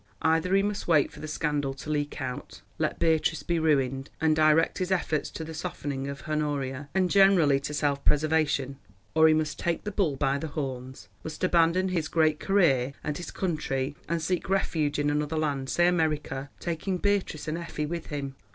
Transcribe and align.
Either 0.23 0.55
he 0.55 0.63
must 0.63 0.87
wait 0.87 1.11
for 1.11 1.19
the 1.19 1.27
scandal 1.27 1.75
to 1.75 1.91
leak 1.91 2.19
out, 2.19 2.63
let 2.79 2.97
Beatrice 2.97 3.43
be 3.43 3.59
ruined, 3.59 4.09
and 4.19 4.35
direct 4.35 4.79
his 4.79 4.91
efforts 4.91 5.29
to 5.29 5.43
the 5.43 5.53
softening 5.53 6.07
of 6.07 6.23
Honoria, 6.27 6.89
and 6.95 7.07
generally 7.11 7.59
to 7.59 7.71
self 7.71 8.03
preservation, 8.03 8.79
or 9.13 9.27
he 9.27 9.35
must 9.35 9.59
take 9.59 9.83
the 9.83 9.91
bull 9.91 10.15
by 10.15 10.39
the 10.39 10.47
horns, 10.47 11.07
must 11.23 11.43
abandon 11.43 11.89
his 11.89 12.07
great 12.07 12.39
career 12.39 12.93
and 13.03 13.17
his 13.17 13.29
country 13.29 13.95
and 14.09 14.23
seek 14.23 14.49
refuge 14.49 14.97
in 14.97 15.11
another 15.11 15.37
land, 15.37 15.69
say 15.69 15.85
America, 15.85 16.49
taking 16.59 16.97
Beatrice 16.97 17.47
and 17.47 17.59
Effie 17.59 17.85
with 17.85 18.07
him. 18.07 18.33